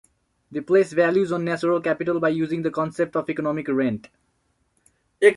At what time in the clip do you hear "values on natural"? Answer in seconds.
0.93-1.79